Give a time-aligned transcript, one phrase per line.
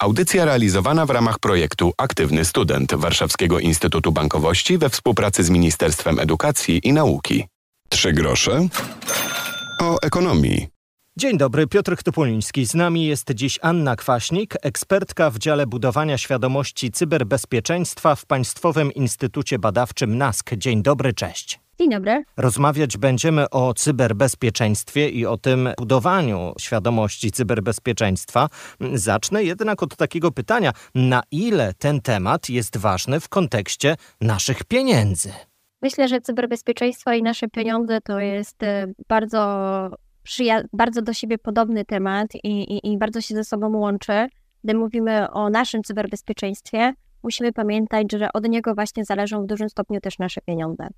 [0.00, 6.80] Audycja realizowana w ramach projektu Aktywny Student Warszawskiego Instytutu Bankowości we współpracy z Ministerstwem Edukacji
[6.84, 7.44] i Nauki.
[7.88, 8.68] Trzy grosze
[9.80, 10.66] o ekonomii.
[11.16, 12.66] Dzień dobry, Piotr Topoliński.
[12.66, 19.58] Z nami jest dziś Anna Kwaśnik, ekspertka w dziale budowania świadomości cyberbezpieczeństwa w Państwowym Instytucie
[19.58, 20.54] Badawczym NASK.
[20.54, 21.60] Dzień dobry, cześć.
[21.80, 22.24] Dzień dobry.
[22.36, 28.48] Rozmawiać będziemy o cyberbezpieczeństwie i o tym budowaniu świadomości cyberbezpieczeństwa.
[28.94, 35.32] Zacznę jednak od takiego pytania: na ile ten temat jest ważny w kontekście naszych pieniędzy?
[35.82, 39.90] Myślę, że cyberbezpieczeństwo i nasze pieniądze to jest e, bardzo,
[40.72, 44.26] bardzo do siebie podobny temat i, i, i bardzo się ze sobą łączy.
[44.64, 50.00] Gdy mówimy o naszym cyberbezpieczeństwie, musimy pamiętać, że od niego właśnie zależą w dużym stopniu
[50.00, 50.88] też nasze pieniądze.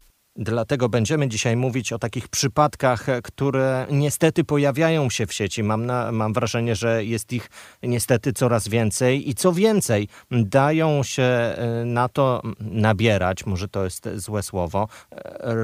[0.43, 5.62] Dlatego będziemy dzisiaj mówić o takich przypadkach, które niestety pojawiają się w sieci.
[5.62, 7.51] Mam, na, mam wrażenie, że jest ich
[7.83, 14.09] niestety coraz więcej i co więcej, dają się y, na to nabierać, może to jest
[14.14, 15.17] złe słowo, y,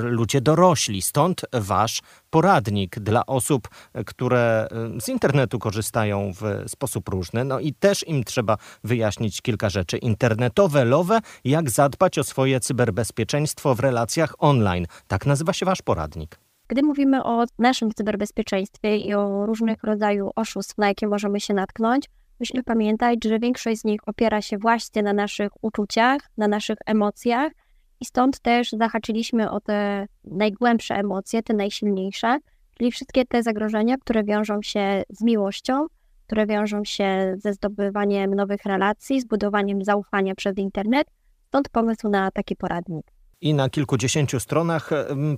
[0.02, 1.02] ludzie dorośli.
[1.02, 2.02] Stąd wasz
[2.36, 3.68] poradnik dla osób,
[4.06, 7.44] które y, z internetu korzystają w sposób różny.
[7.44, 9.98] No i też im trzeba wyjaśnić kilka rzeczy.
[9.98, 14.86] Internetowe lowe, jak zadbać o swoje cyberbezpieczeństwo w relacjach online.
[15.06, 16.38] Tak nazywa się wasz poradnik.
[16.68, 22.06] Gdy mówimy o naszym cyberbezpieczeństwie i o różnych rodzajach oszustw, na jakie możemy się natknąć,
[22.40, 27.52] musimy pamiętać, że większość z nich opiera się właśnie na naszych uczuciach, na naszych emocjach
[28.00, 32.38] i stąd też zahaczyliśmy o te najgłębsze emocje, te najsilniejsze,
[32.78, 35.86] czyli wszystkie te zagrożenia, które wiążą się z miłością,
[36.26, 41.08] które wiążą się ze zdobywaniem nowych relacji, z budowaniem zaufania przez internet.
[41.46, 44.90] Stąd pomysł na taki poradnik i na kilkudziesięciu stronach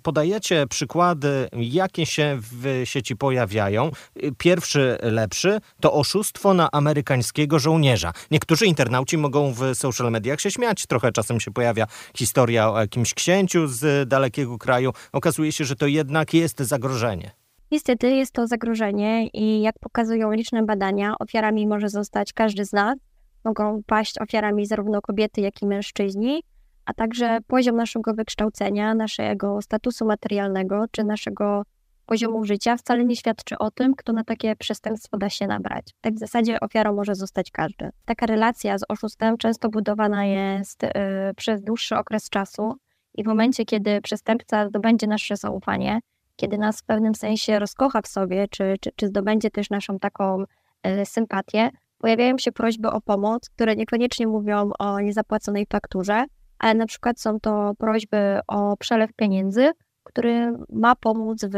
[0.02, 3.90] podajecie przykłady, jakie się w sieci pojawiają.
[4.38, 8.12] Pierwszy, lepszy, to oszustwo na amerykańskiego żołnierza.
[8.30, 10.86] Niektórzy internauci mogą w social mediach się śmiać.
[10.86, 14.92] Trochę czasem się pojawia historia o jakimś księciu z dalekiego kraju.
[15.12, 17.30] Okazuje się, że to jednak jest zagrożenie.
[17.70, 22.98] Niestety jest to zagrożenie i jak pokazują liczne badania, ofiarami może zostać każdy z nas.
[23.44, 26.42] Mogą paść ofiarami zarówno kobiety, jak i mężczyźni
[26.88, 31.62] a także poziom naszego wykształcenia, naszego statusu materialnego czy naszego
[32.06, 35.86] poziomu życia wcale nie świadczy o tym, kto na takie przestępstwo da się nabrać.
[36.00, 37.90] Tak w zasadzie ofiarą może zostać każdy.
[38.04, 40.88] Taka relacja z oszustem często budowana jest y,
[41.36, 42.74] przez dłuższy okres czasu
[43.14, 46.00] i w momencie, kiedy przestępca zdobędzie nasze zaufanie,
[46.36, 50.42] kiedy nas w pewnym sensie rozkocha w sobie, czy, czy, czy zdobędzie też naszą taką
[50.42, 56.24] y, sympatię, pojawiają się prośby o pomoc, które niekoniecznie mówią o niezapłaconej fakturze,
[56.58, 59.70] ale na przykład są to prośby o przelew pieniędzy,
[60.04, 61.56] który ma pomóc w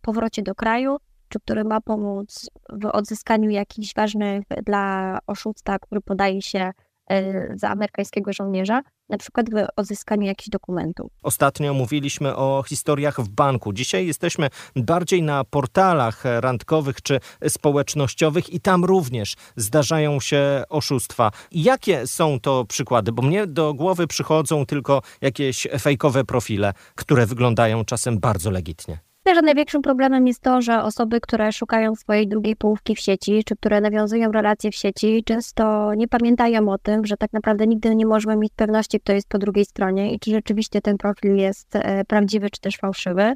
[0.00, 0.96] powrocie do kraju,
[1.28, 6.72] czy który ma pomóc w odzyskaniu jakichś ważnych dla oszustwa, który podaje się
[7.10, 11.12] e, za amerykańskiego żołnierza, na przykład w odzyskaniu jakichś dokumentów.
[11.22, 13.72] Ostatnio mówiliśmy o historiach w banku.
[13.72, 21.30] Dzisiaj jesteśmy bardziej na portalach randkowych czy społecznościowych i tam również zdarzają się oszustwa.
[21.52, 23.12] Jakie są to przykłady?
[23.12, 29.11] Bo mnie do głowy przychodzą tylko jakieś fejkowe profile, które wyglądają czasem bardzo legitnie.
[29.24, 33.44] Myślę, że największym problemem jest to, że osoby, które szukają swojej drugiej połówki w sieci,
[33.44, 37.94] czy które nawiązują relacje w sieci, często nie pamiętają o tym, że tak naprawdę nigdy
[37.94, 41.76] nie możemy mieć pewności, kto jest po drugiej stronie i czy rzeczywiście ten profil jest
[41.76, 43.34] e, prawdziwy, czy też fałszywy.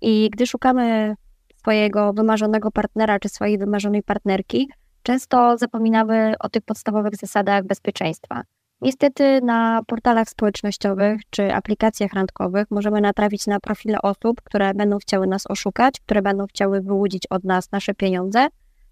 [0.00, 1.14] I gdy szukamy
[1.56, 4.68] swojego wymarzonego partnera, czy swojej wymarzonej partnerki,
[5.02, 8.42] często zapominamy o tych podstawowych zasadach bezpieczeństwa.
[8.80, 15.26] Niestety na portalach społecznościowych czy aplikacjach randkowych możemy natrafić na profile osób, które będą chciały
[15.26, 18.46] nas oszukać, które będą chciały wyłudzić od nas nasze pieniądze,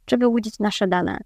[0.04, 1.18] czy wyłudzić nasze dane.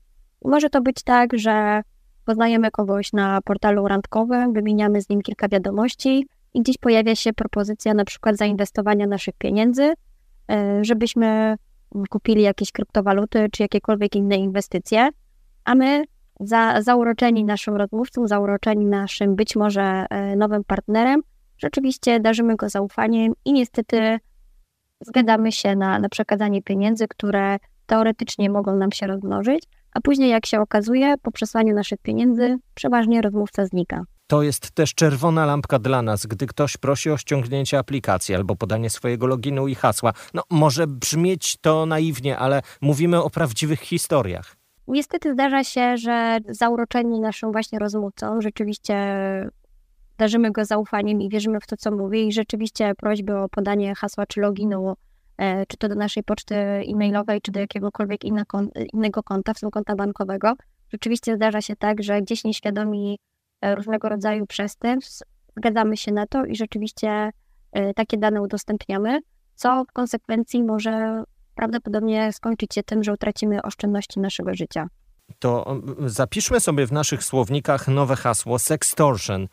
[0.45, 1.83] I może to być tak, że
[2.25, 7.95] poznajemy kogoś na portalu randkowym, wymieniamy z nim kilka wiadomości i gdzieś pojawia się propozycja
[7.95, 9.93] na przykład zainwestowania naszych pieniędzy,
[10.51, 11.57] e, żebyśmy
[12.11, 15.09] kupili jakieś kryptowaluty czy jakiekolwiek inne inwestycje,
[15.65, 16.05] a my
[16.41, 21.23] za, zauroczeni naszym rozmówcą, zauroczeni naszym być może e, nowym partnerem,
[21.59, 24.19] rzeczywiście darzymy go zaufaniem i niestety
[25.01, 27.57] zgadzamy się na, na przekazanie pieniędzy, które
[27.87, 29.65] teoretycznie mogą nam się rozmnożyć,
[29.95, 34.05] a później, jak się okazuje, po przesłaniu naszych pieniędzy, przeważnie rozmówca znika.
[34.27, 38.91] To jest też czerwona lampka dla nas, gdy ktoś prosi o ściągnięcie aplikacji albo podanie
[38.91, 40.13] swojego loginu i hasła.
[40.35, 44.58] No, może brzmieć to naiwnie, ale mówimy o prawdziwych historiach.
[44.89, 48.95] Niestety zdarza się, że zauroczeni naszym właśnie rozmówcą rzeczywiście
[50.19, 52.29] darzymy go zaufaniem i wierzymy w to, co mówi.
[52.29, 54.95] I rzeczywiście prośby o podanie hasła czy loginu,
[55.39, 58.25] e, czy to do naszej poczty e-mailowej, czy do jakiegokolwiek
[58.93, 60.55] innego konta, w tym konta bankowego,
[60.93, 63.19] Rzeczywiście zdarza się tak, że gdzieś nieświadomi
[63.61, 65.23] e, różnego rodzaju przestępstw
[65.57, 67.31] zgadzamy się na to i rzeczywiście
[67.73, 69.21] e, takie dane udostępniamy,
[69.55, 71.23] co w konsekwencji może
[71.59, 74.89] prawdopodobnie skończyć się tym, że utracimy oszczędności naszego życia.
[75.39, 79.49] To zapiszmy sobie w naszych słownikach nowe hasło sextortion.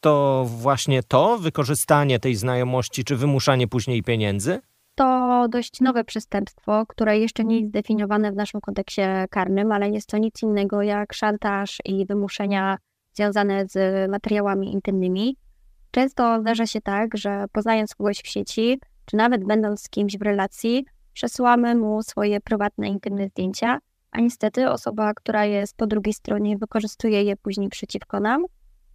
[0.00, 4.60] To właśnie to, wykorzystanie tej znajomości, czy wymuszanie później pieniędzy?
[4.94, 10.08] To dość nowe przestępstwo, które jeszcze nie jest zdefiniowane w naszym kodeksie karnym, ale jest
[10.08, 12.78] to nic innego jak szantaż i wymuszenia
[13.12, 15.36] związane z materiałami intymnymi.
[15.90, 20.22] Często zdarza się tak, że poznając kogoś w sieci, czy nawet będąc z kimś w
[20.22, 20.84] relacji,
[21.18, 23.78] przesyłamy mu swoje prywatne, intymne zdjęcia,
[24.10, 28.44] a niestety osoba, która jest po drugiej stronie, wykorzystuje je później przeciwko nam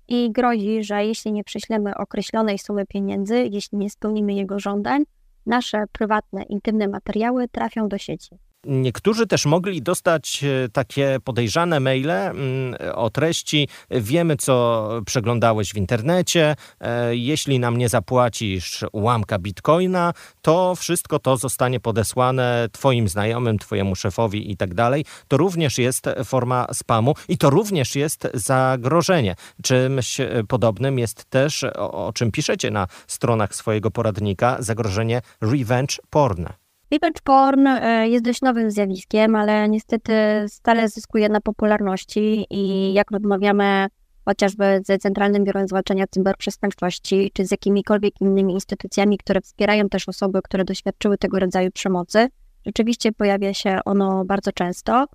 [0.08, 5.04] i grozi, że jeśli nie prześlemy określonej sumy pieniędzy, jeśli nie spełnimy jego żądań,
[5.46, 8.40] nasze prywatne, intymne materiały trafią do sieci.
[8.66, 15.78] Niektórzy też mogli dostać e, takie podejrzane maile mm, o treści: Wiemy, co przeglądałeś w
[15.78, 16.56] internecie.
[16.80, 23.96] E, jeśli nam nie zapłacisz ułamka bitcoina, to wszystko to zostanie podesłane Twoim znajomym, Twojemu
[23.96, 25.06] szefowi i tak dalej.
[25.28, 29.36] To również jest forma spamu i to również jest zagrożenie.
[29.64, 36.46] Czymś e, podobnym jest też, o, czym piszecie na stronach swojego poradnika, zagrożenie revenge porn.
[36.94, 40.14] Revenge porn e, jest dość nowym zjawiskiem, ale niestety
[40.48, 43.88] stale zyskuje na popularności i jak rozmawiamy
[44.26, 50.40] chociażby z Centralnym Biurem Zwalczania Cyberprzestępczości, czy z jakimikolwiek innymi instytucjami, które wspierają też osoby,
[50.44, 52.28] które doświadczyły tego rodzaju przemocy,
[52.66, 55.06] rzeczywiście pojawia się ono bardzo często.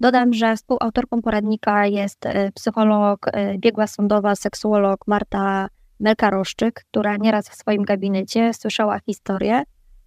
[0.00, 5.68] Dodam, że współautorką poradnika jest e, psycholog, e, biegła sądowa, seksuolog Marta
[6.00, 9.62] Melka-Roszczyk, która nieraz w swoim gabinecie słyszała historię,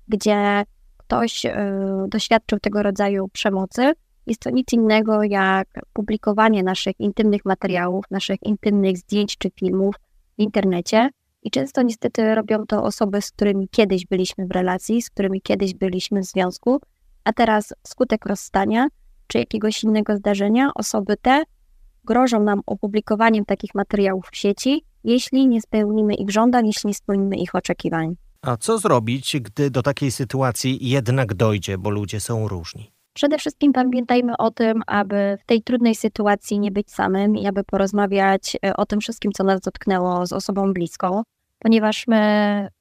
[0.08, 0.64] gdzie
[1.12, 1.56] ktoś e,
[2.08, 3.94] doświadczył tego rodzaju przemocy,
[4.28, 9.96] jest to nic innego jak publikowanie naszych intymnych materiałów, naszych intymnych zdjęć czy filmów
[10.38, 11.10] w internecie.
[11.44, 15.74] I często niestety robią to osoby, z którymi kiedyś byliśmy w relacji, z którymi kiedyś
[15.74, 16.80] byliśmy w związku,
[17.24, 18.88] a teraz wskutek rozstania
[19.28, 21.44] czy jakiegoś innego zdarzenia osoby te
[22.04, 27.36] grożą nam opublikowaniem takich materiałów w sieci, jeśli nie spełnimy ich żądań, jeśli nie spełnimy
[27.36, 28.16] ich oczekiwań.
[28.42, 32.92] A co zrobić, gdy do takiej sytuacji jednak dojdzie, bo ludzie są różni?
[33.14, 37.64] Przede wszystkim pamiętajmy o tym, aby w tej trudnej sytuacji nie być samym i aby
[37.64, 41.24] porozmawiać e, o tym wszystkim, co nas dotknęło z osobą bliską,
[41.60, 42.18] ponieważ my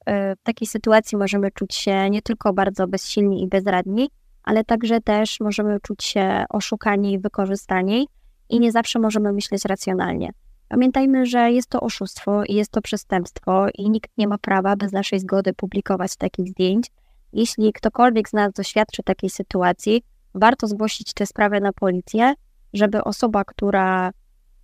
[0.07, 4.11] e, w takiej sytuacji możemy czuć się nie tylko bardzo bezsilni i bezradni,
[4.43, 8.09] ale także też możemy czuć się oszukani i wykorzystani
[8.49, 10.31] i nie zawsze możemy myśleć racjonalnie.
[10.70, 14.93] Pamiętajmy, że jest to oszustwo i jest to przestępstwo i nikt nie ma prawa bez
[14.93, 16.87] naszej zgody publikować takich zdjęć.
[17.32, 20.02] Jeśli ktokolwiek z nas doświadczy takiej sytuacji,
[20.34, 22.34] warto zgłosić tę sprawę na policję,
[22.72, 24.11] żeby osoba, która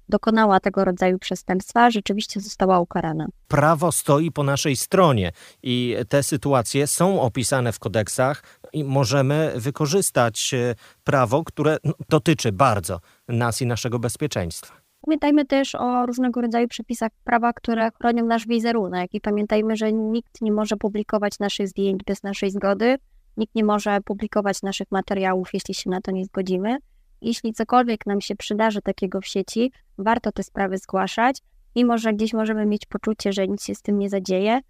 [0.08, 3.26] dokonała tego rodzaju przestępstwa, rzeczywiście została ukarana.
[3.48, 5.32] Prawo stoi po naszej stronie
[5.62, 8.42] i te sytuacje są opisane w kodeksach
[8.72, 10.74] i możemy wykorzystać e,
[11.04, 14.85] prawo, które no, dotyczy bardzo nas i naszego bezpieczeństwa.
[15.06, 20.40] Pamiętajmy też o różnego rodzaju przepisach prawa, które chronią nasz wizerunek i pamiętajmy, że nikt
[20.40, 22.96] nie może publikować naszych zdjęć bez naszej zgody,
[23.36, 26.78] nikt nie może publikować naszych materiałów, jeśli się na to nie zgodzimy.
[27.20, 31.42] Jeśli cokolwiek nam się przydarzy takiego w sieci, warto te sprawy zgłaszać,
[31.76, 34.60] mimo że gdzieś możemy mieć poczucie, że nic się z tym nie zadzieje,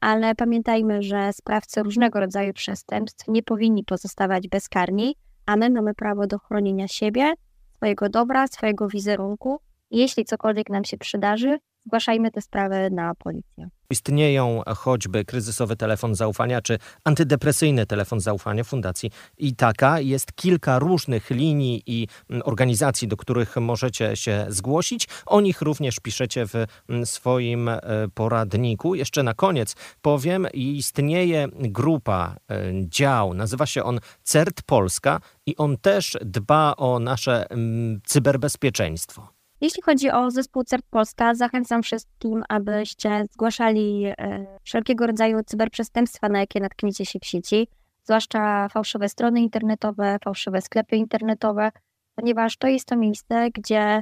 [0.00, 6.26] ale pamiętajmy, że sprawcy różnego rodzaju przestępstw nie powinni pozostawać bezkarni, a my mamy prawo
[6.26, 7.32] do chronienia siebie,
[7.76, 9.60] swojego dobra, swojego wizerunku
[9.92, 13.68] jeśli cokolwiek nam się przydarzy, zgłaszajmy tę sprawę na policję.
[13.90, 21.30] Istnieją choćby kryzysowy telefon zaufania czy antydepresyjny telefon zaufania Fundacji i taka jest kilka różnych
[21.30, 25.08] linii i mm, organizacji, do których możecie się zgłosić.
[25.26, 26.54] O nich również piszecie w
[26.88, 27.80] mm, swoim e,
[28.14, 28.94] poradniku.
[28.94, 35.76] Jeszcze na koniec powiem, istnieje grupa, e, dział, nazywa się on CERT Polska i on
[35.76, 39.31] też dba o nasze mm, cyberbezpieczeństwo.
[39.62, 46.40] Jeśli chodzi o zespół CERT Polska, zachęcam wszystkim, abyście zgłaszali e, wszelkiego rodzaju cyberprzestępstwa, na
[46.40, 47.68] jakie natkniecie się w sieci,
[48.04, 51.70] zwłaszcza fałszywe strony internetowe, fałszywe sklepy internetowe,
[52.14, 54.00] ponieważ to jest to miejsce, gdzie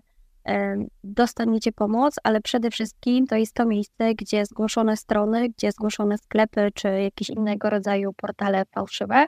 [0.48, 6.18] e, dostaniecie pomoc, ale przede wszystkim to jest to miejsce, gdzie zgłoszone strony, gdzie zgłoszone
[6.18, 9.26] sklepy czy jakieś innego rodzaju portale fałszywe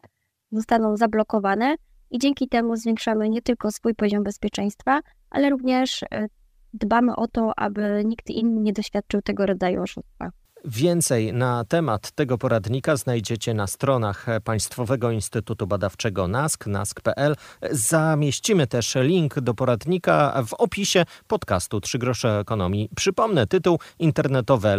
[0.52, 1.74] zostaną zablokowane
[2.10, 5.00] i dzięki temu zwiększamy nie tylko swój poziom bezpieczeństwa,
[5.32, 6.26] ale również e,
[6.74, 10.30] dbamy o to, aby nikt inny nie doświadczył tego rodzaju oszustwa.
[10.64, 17.36] Więcej na temat tego poradnika znajdziecie na stronach Państwowego Instytutu Badawczego NASK, nask.pl.
[17.70, 22.88] Zamieścimy też link do poradnika w opisie podcastu Trzy grosze ekonomii.
[22.96, 24.76] Przypomnę tytuł internetowe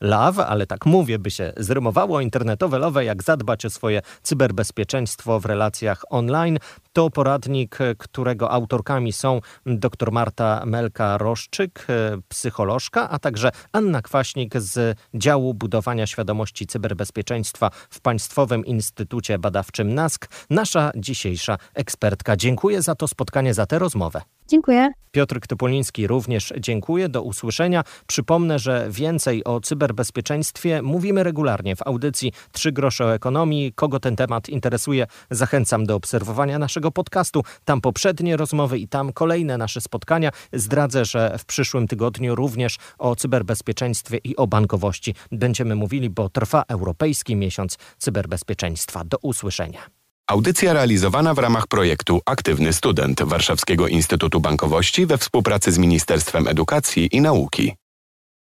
[0.00, 5.44] love, ale tak mówię, by się zrymowało, internetowe lowe, jak zadbać o swoje cyberbezpieczeństwo w
[5.44, 6.58] relacjach online.
[6.96, 11.86] To poradnik, którego autorkami są dr Marta Melka-Roszczyk,
[12.28, 20.28] psycholożka, a także Anna Kwaśnik z działu budowania świadomości cyberbezpieczeństwa w Państwowym Instytucie Badawczym NASK,
[20.50, 22.36] nasza dzisiejsza ekspertka.
[22.36, 24.22] Dziękuję za to spotkanie, za tę rozmowę.
[24.48, 24.90] Dziękuję.
[25.16, 27.08] Piotr Topoliński również dziękuję.
[27.08, 27.84] Do usłyszenia.
[28.06, 33.72] Przypomnę, że więcej o cyberbezpieczeństwie mówimy regularnie w audycji Trzy grosze o ekonomii.
[33.72, 37.42] Kogo ten temat interesuje, zachęcam do obserwowania naszego podcastu.
[37.64, 40.30] Tam poprzednie rozmowy i tam kolejne nasze spotkania.
[40.52, 46.62] Zdradzę, że w przyszłym tygodniu również o cyberbezpieczeństwie i o bankowości będziemy mówili, bo trwa
[46.68, 49.04] Europejski Miesiąc Cyberbezpieczeństwa.
[49.04, 49.95] Do usłyszenia.
[50.28, 57.08] Audycja realizowana w ramach projektu Aktywny Student Warszawskiego Instytutu Bankowości we współpracy z Ministerstwem Edukacji
[57.12, 57.85] i Nauki.